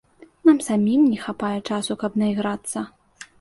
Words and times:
Нам 0.47 0.61
самім 0.67 1.03
не 1.11 1.19
хапае 1.25 1.59
часу, 1.69 1.99
каб 2.05 2.17
найграцца. 2.23 2.79